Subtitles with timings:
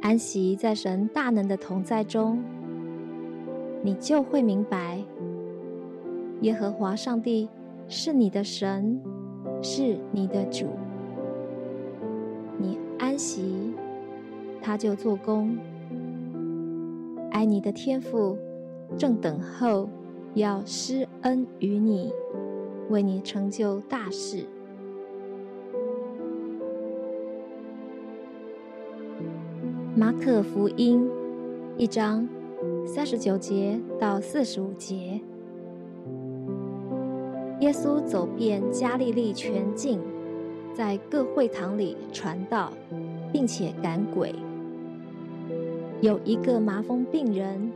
[0.00, 2.42] 安息在神大能的同在中，
[3.82, 5.02] 你就会明白，
[6.42, 7.48] 耶和华上帝
[7.88, 9.00] 是你的神，
[9.62, 10.66] 是你的主。
[12.58, 13.74] 你安息，
[14.62, 15.58] 他就做工。
[17.30, 18.38] 爱你的天父
[18.96, 19.88] 正等候
[20.34, 22.12] 要施恩于你，
[22.88, 24.44] 为你成就大事。
[29.98, 31.10] 马可福音
[31.76, 32.24] 一章
[32.86, 35.20] 三十九节到四十五节，
[37.58, 39.98] 耶稣走遍加利利全境，
[40.72, 42.72] 在各会堂里传道，
[43.32, 44.32] 并且赶鬼。
[46.00, 47.68] 有一个麻风病人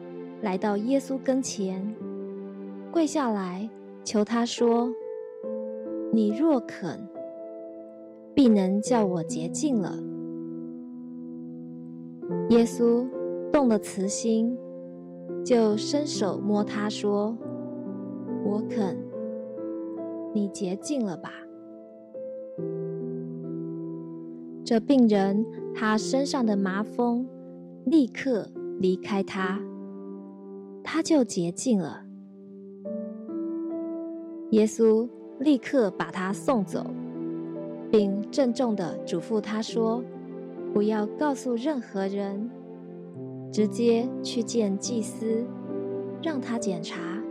[0.42, 1.92] 来到耶稣跟前，
[2.92, 3.68] 跪下来
[4.04, 4.94] 求他说
[6.14, 7.04] ：“你若肯，
[8.32, 9.98] 必能叫我洁净了。”
[12.50, 13.06] 耶稣
[13.50, 14.58] 动了慈心，
[15.44, 17.36] 就伸手摸他说
[18.44, 18.96] ：“我肯，
[20.34, 21.32] 你洁净了吧。”
[24.64, 27.26] 这病人他身上的麻风
[27.86, 28.46] 立刻
[28.78, 29.58] 离开他，
[30.84, 32.04] 他就洁净了。
[34.50, 36.84] 耶稣立刻把他送走，
[37.90, 40.04] 并郑重的嘱咐他说。
[40.72, 42.50] 不要告诉任何人，
[43.52, 45.44] 直接去见祭司，
[46.22, 47.22] 让他检查，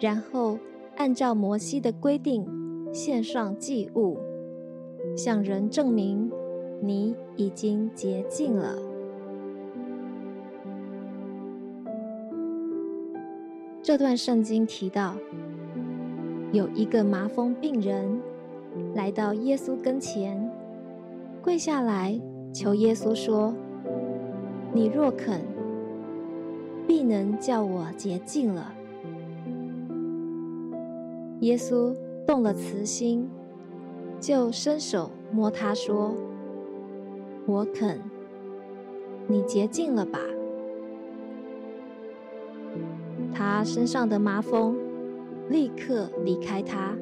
[0.00, 0.58] 然后
[0.96, 2.46] 按照摩西的规定
[2.92, 4.18] 献上祭物，
[5.16, 6.30] 向人证明
[6.80, 8.76] 你已经洁净了。
[13.82, 15.16] 这段圣经提到，
[16.52, 18.20] 有一个麻风病人
[18.94, 20.51] 来到耶稣跟前。
[21.42, 22.18] 跪下来
[22.54, 23.52] 求耶稣说
[24.72, 25.40] ：“你若肯，
[26.86, 28.72] 必能叫我洁净了。”
[31.40, 31.92] 耶稣
[32.24, 33.28] 动了慈心，
[34.20, 36.14] 就伸手摸他说
[37.44, 37.98] ：“我肯，
[39.26, 40.20] 你洁净了吧。”
[43.34, 44.76] 他身上的麻风
[45.48, 46.96] 立刻离开他，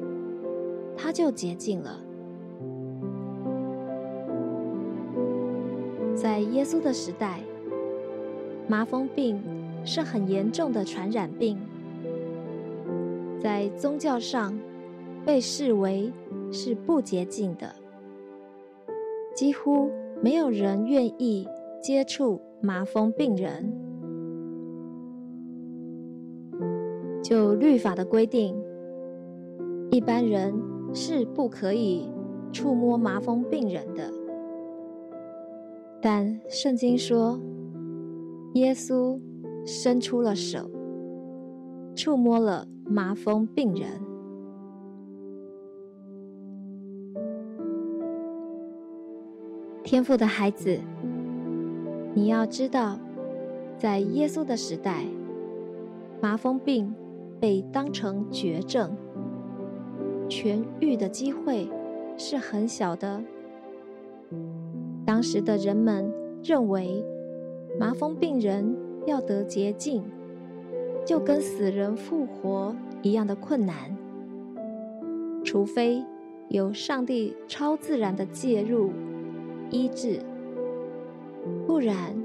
[0.97, 1.99] 他就洁净了。
[6.21, 7.39] 在耶稣的时代，
[8.67, 9.41] 麻风病
[9.83, 11.57] 是很严重的传染病，
[13.39, 14.55] 在宗教上
[15.25, 16.13] 被视为
[16.51, 17.73] 是不洁净的，
[19.35, 19.89] 几乎
[20.21, 21.47] 没有人愿意
[21.81, 23.73] 接触麻风病人。
[27.23, 28.55] 就律法的规定，
[29.89, 30.53] 一般人
[30.93, 32.07] 是不可以
[32.53, 34.20] 触摸麻风病人的。
[36.01, 37.39] 但圣经说，
[38.55, 39.19] 耶稣
[39.65, 40.67] 伸出了手，
[41.95, 44.01] 触摸了麻风病人。
[49.83, 50.79] 天赋的孩子，
[52.15, 52.97] 你要知道，
[53.77, 55.05] 在耶稣的时代，
[56.19, 56.91] 麻风病
[57.39, 58.97] 被当成绝症，
[60.27, 61.69] 痊愈的机会
[62.17, 63.21] 是很小的。
[65.11, 66.09] 当时的人们
[66.41, 67.03] 认为，
[67.77, 68.73] 麻风病人
[69.05, 70.01] 要得洁净，
[71.05, 73.93] 就跟死人复活一样的困难，
[75.43, 76.01] 除非
[76.47, 78.89] 有上帝超自然的介入
[79.69, 80.21] 医治，
[81.67, 82.15] 不然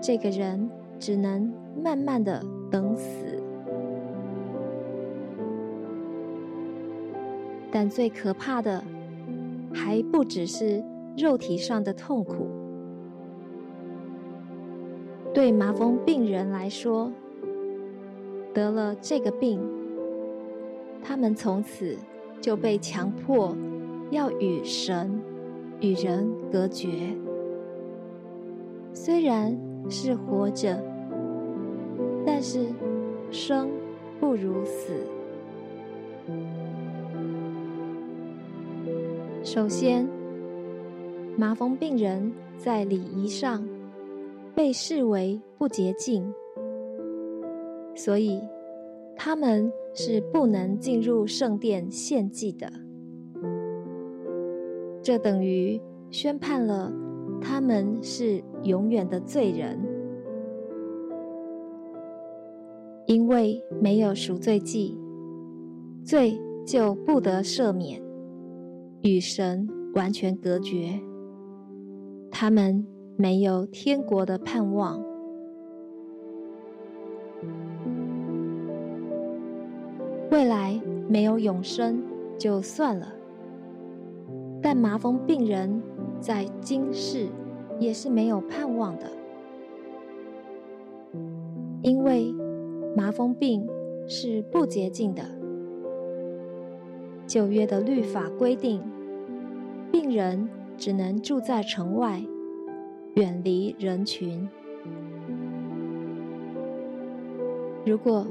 [0.00, 0.70] 这个人
[1.00, 1.52] 只能
[1.82, 2.40] 慢慢的
[2.70, 3.42] 等死。
[7.72, 8.84] 但最可怕的，
[9.74, 10.84] 还不只是。
[11.16, 12.48] 肉体上的痛苦，
[15.34, 17.12] 对麻风病人来说，
[18.54, 19.60] 得了这个病，
[21.02, 21.96] 他们从此
[22.40, 23.56] 就被强迫
[24.10, 25.20] 要与神、
[25.80, 27.16] 与人隔绝。
[28.94, 30.82] 虽然是活着，
[32.24, 32.66] 但是
[33.30, 33.68] 生
[34.18, 35.06] 不如死。
[39.42, 40.08] 首先，
[41.36, 43.66] 麻风病人在礼仪上
[44.54, 46.32] 被视为不洁净，
[47.94, 48.40] 所以
[49.16, 52.70] 他们是不能进入圣殿献祭的。
[55.02, 55.80] 这等于
[56.10, 56.92] 宣判了
[57.40, 59.80] 他们是永远的罪人，
[63.06, 64.96] 因为没有赎罪祭，
[66.04, 68.00] 罪就不得赦免，
[69.00, 71.00] 与神完全隔绝。
[72.42, 72.84] 他们
[73.16, 75.00] 没有天国的盼望，
[80.28, 82.02] 未来没有永生
[82.36, 83.12] 就算了。
[84.60, 85.80] 但麻风病人
[86.18, 87.28] 在今世
[87.78, 89.06] 也是没有盼望的，
[91.82, 92.34] 因为
[92.96, 93.64] 麻风病
[94.08, 95.22] 是不洁净的。
[97.24, 98.82] 旧约的律法规定，
[99.92, 102.20] 病人只能住在城外，
[103.14, 104.48] 远离人群。
[107.84, 108.26] 如果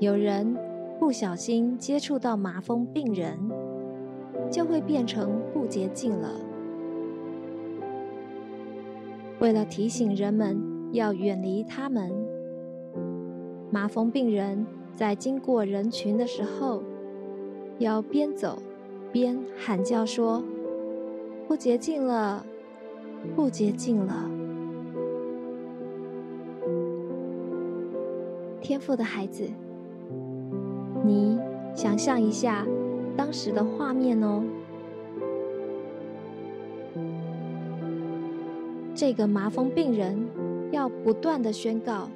[0.00, 0.56] 有人
[0.98, 3.38] 不小心接触到麻风病人，
[4.50, 6.30] 就会变成不洁净了。
[9.40, 10.58] 为了提醒人们
[10.92, 12.10] 要远离他们，
[13.70, 16.82] 麻风病人在经过人群的时候，
[17.78, 18.58] 要边走
[19.12, 20.42] 边喊叫说
[21.46, 22.44] ：“不洁净了，
[23.34, 24.30] 不洁净了。”
[28.60, 29.48] 天赋的孩子，
[31.04, 31.38] 你
[31.74, 32.66] 想象一下。
[33.16, 34.44] 当时的画面哦，
[38.94, 40.16] 这个麻风病人
[40.70, 42.08] 要不断的宣告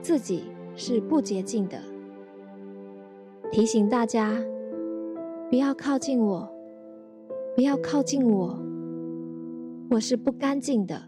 [0.00, 0.44] 自己
[0.76, 1.78] 是不洁净的，
[3.52, 4.32] 提醒大家
[5.50, 6.50] 不要靠近我，
[7.54, 8.58] 不要靠近我，
[9.94, 11.00] 我是不干净的。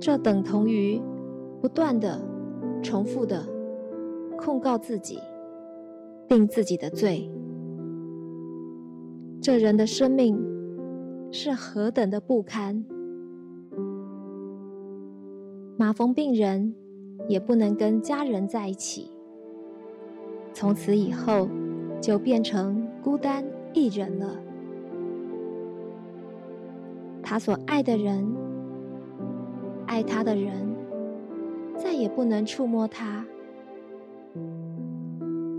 [0.00, 1.02] 这等同于
[1.60, 2.20] 不断的
[2.80, 3.44] 重复的
[4.38, 5.18] 控告自己。
[6.28, 7.30] 定自己的罪，
[9.42, 10.40] 这人的生命
[11.30, 12.82] 是何等的不堪！
[15.76, 16.74] 麻风病人
[17.28, 19.10] 也不能跟家人在一起，
[20.54, 21.50] 从此以后
[22.00, 24.41] 就变成孤单一人了。
[27.32, 28.30] 他所爱的人，
[29.86, 30.52] 爱他的人，
[31.78, 33.24] 再也不能触摸他。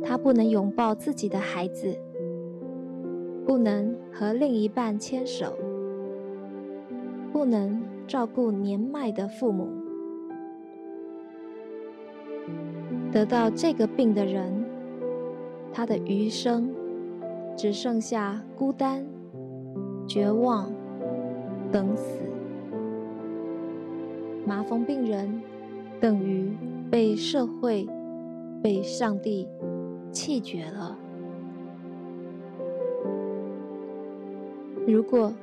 [0.03, 1.97] 他不能拥抱自己的孩子，
[3.43, 5.57] 不能和另一半牵手，
[7.31, 9.67] 不能照顾年迈的父母。
[13.11, 14.63] 得到这个病的人，
[15.71, 16.71] 他的余生
[17.57, 19.03] 只剩下孤单、
[20.07, 20.71] 绝望、
[21.73, 22.21] 等死。
[24.45, 25.41] 麻风病人
[25.99, 26.55] 等于
[26.89, 27.86] 被社会、
[28.62, 29.50] 被上帝。
[30.13, 30.95] 弃绝了。
[34.86, 35.33] 如果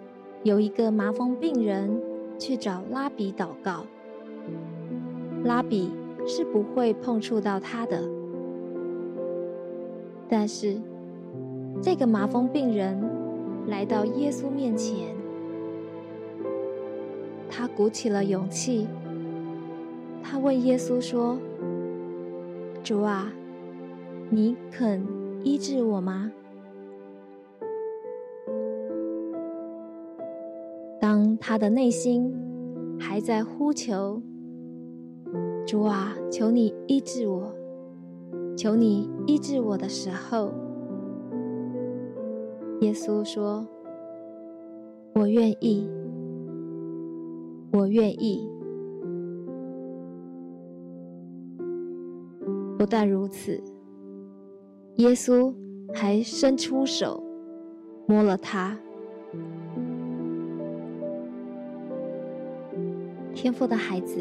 [0.45, 2.01] 有一个麻风病人
[2.39, 3.85] 去找拉比祷告，
[5.43, 5.91] 拉比
[6.25, 8.01] 是不会碰触到他的。
[10.29, 10.81] 但是，
[11.83, 12.97] 这个麻风病人
[13.67, 15.17] 来到耶稣面前，
[17.51, 18.87] 他鼓起了勇气，
[20.23, 21.37] 他问耶稣说
[22.83, 23.33] ：“主啊。”
[24.33, 25.05] 你肯
[25.43, 26.31] 医治我吗？
[31.01, 32.33] 当他的内心
[32.97, 34.23] 还在呼求
[35.67, 37.53] ：“主啊，求你医治我，
[38.57, 40.53] 求你医治我”的时候，
[42.83, 43.67] 耶稣说
[45.15, 45.91] ：“我愿意，
[47.73, 48.49] 我愿意。”
[52.79, 53.63] 不但如此。
[54.97, 55.55] 耶稣
[55.95, 57.23] 还伸出手
[58.07, 58.79] 摸了他。
[63.35, 64.21] 天父的孩子，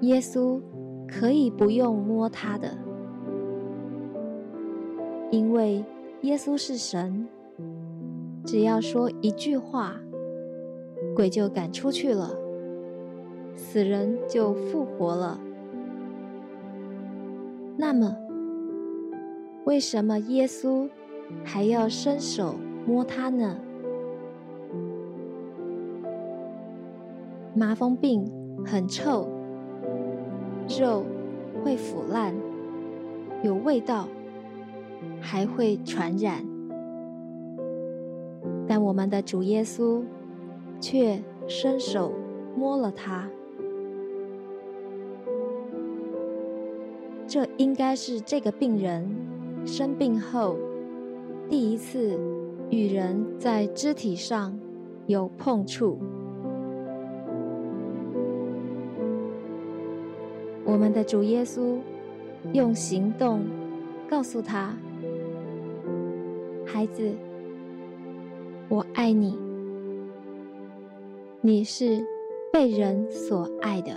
[0.00, 0.60] 耶稣
[1.06, 2.76] 可以不用摸他的，
[5.30, 5.84] 因为
[6.22, 7.28] 耶稣是神，
[8.44, 9.94] 只要说一句话，
[11.14, 12.30] 鬼就赶出去了，
[13.54, 15.38] 死人就复活了。
[17.76, 18.16] 那么，
[19.64, 20.88] 为什么耶稣
[21.44, 22.56] 还要伸手
[22.86, 23.56] 摸他呢？
[27.54, 28.28] 麻风病
[28.66, 29.28] 很臭，
[30.80, 31.04] 肉
[31.62, 32.34] 会腐烂，
[33.44, 34.08] 有味道，
[35.20, 36.44] 还会传染。
[38.66, 40.02] 但我们的主耶稣
[40.80, 42.12] 却伸手
[42.56, 43.28] 摸了他。
[47.26, 49.08] 这应该是这个病人
[49.64, 50.56] 生病后
[51.48, 52.18] 第一次
[52.70, 54.56] 与人在肢体上
[55.06, 55.98] 有碰触。
[60.64, 61.76] 我们的主耶稣
[62.52, 63.42] 用行动
[64.08, 64.74] 告诉他
[66.66, 67.12] ：“孩子，
[68.68, 69.38] 我爱你，
[71.46, 72.02] 你是
[72.50, 73.92] 被人所爱的，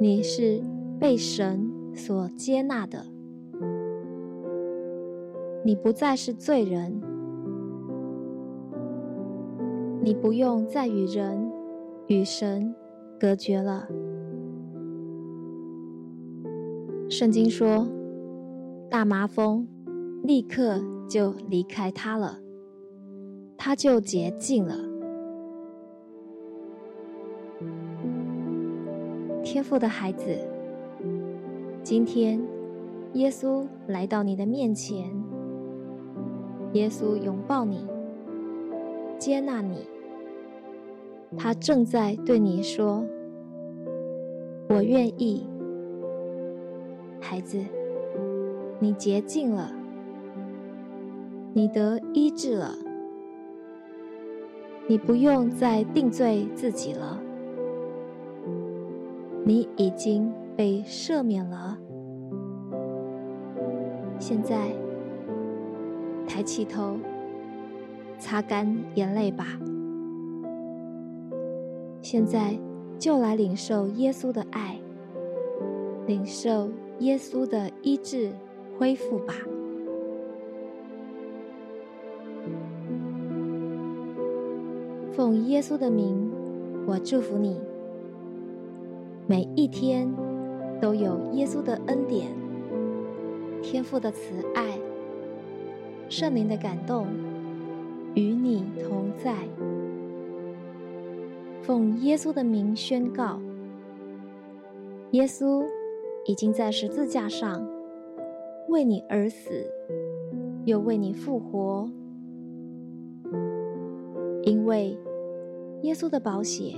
[0.00, 0.60] 你是
[0.98, 3.06] 被神所接纳的，
[5.64, 7.00] 你不再是罪人，
[10.02, 11.48] 你不用再与人
[12.08, 12.74] 与神
[13.20, 13.86] 隔绝了。”
[17.08, 17.86] 圣经说，
[18.90, 19.68] 大麻风
[20.24, 22.40] 立刻就离开他了，
[23.56, 24.95] 他就洁净了。
[29.56, 30.36] 天赋的孩子，
[31.82, 32.38] 今天
[33.14, 35.10] 耶稣来到你的面前，
[36.74, 37.86] 耶稣拥抱你，
[39.18, 39.88] 接纳你，
[41.38, 43.02] 他正在对你说
[44.68, 45.48] ：“我愿意。”
[47.18, 47.58] 孩子，
[48.78, 49.72] 你洁净了，
[51.54, 52.74] 你得医治了，
[54.86, 57.22] 你不用再定罪自己了，
[59.48, 61.78] 你已经被赦免了。
[64.18, 64.72] 现在，
[66.26, 66.96] 抬起头，
[68.18, 69.46] 擦干眼泪吧。
[72.00, 72.58] 现在
[72.98, 74.80] 就来领受耶稣的爱，
[76.06, 76.68] 领受。
[77.00, 78.30] 耶稣的医治
[78.78, 79.34] 恢复吧，
[85.12, 86.32] 奉耶稣的名，
[86.86, 87.60] 我祝福你。
[89.26, 90.12] 每一天
[90.80, 92.28] 都有耶稣的恩典、
[93.62, 94.78] 天父的慈爱、
[96.08, 97.06] 圣灵的感动
[98.14, 99.34] 与你同在。
[101.62, 103.40] 奉耶稣的名宣告，
[105.12, 105.64] 耶稣。
[106.28, 107.64] 已经在十字架上
[108.68, 109.64] 为你而死，
[110.64, 111.88] 又为你复活。
[114.42, 114.98] 因为
[115.82, 116.74] 耶稣的宝血，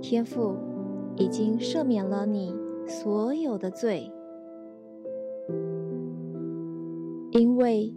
[0.00, 0.54] 天父
[1.16, 2.54] 已经赦免了你
[2.86, 4.10] 所有的罪。
[7.30, 7.92] 因为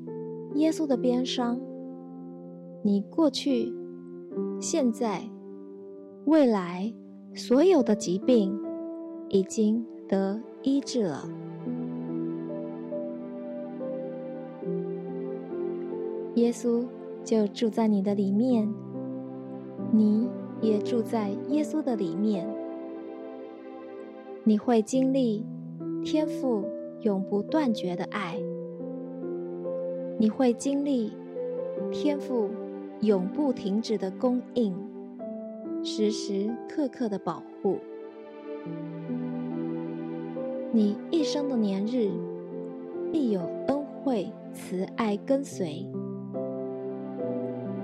[0.56, 1.60] 耶稣的鞭伤，
[2.84, 3.74] 你过去、
[4.60, 5.22] 现在、
[6.26, 6.94] 未来
[7.36, 8.58] 所有的疾病
[9.30, 9.86] 已经。
[10.10, 11.28] 得医治了，
[16.36, 16.88] 耶稣
[17.26, 18.74] 就住在你的里面，
[19.92, 20.30] 你
[20.62, 22.48] 也住在耶稣的里面。
[24.48, 25.46] 你会经历
[26.06, 26.64] 天赋
[27.02, 28.40] 永不断绝的爱，
[30.18, 31.12] 你会经历
[31.92, 32.50] 天赋
[33.02, 34.74] 永不停止的供应，
[35.84, 37.78] 时时刻刻的保护。
[40.72, 42.10] 你一生的年日，
[43.12, 45.86] 必有恩惠慈爱跟随。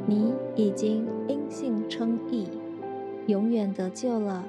[0.05, 2.47] 你已经因信称义，
[3.27, 4.45] 永远得救了。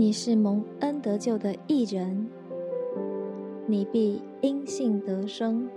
[0.00, 2.26] 你是蒙恩得救的义人，
[3.66, 5.68] 你必因信得生。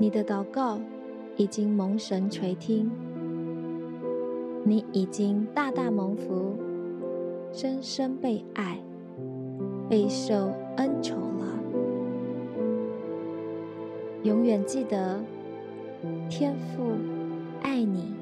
[0.00, 0.80] 你的祷告
[1.36, 2.90] 已经蒙神垂听，
[4.64, 6.56] 你已经大大蒙福。
[7.52, 8.80] 深深被爱，
[9.88, 11.56] 备受恩宠了。
[14.24, 15.22] 永远记得，
[16.28, 16.82] 天父
[17.62, 18.12] 爱你。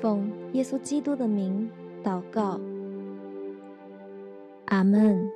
[0.00, 1.68] 奉耶稣基督的名
[2.02, 2.58] 祷告，
[4.66, 5.30] 阿门。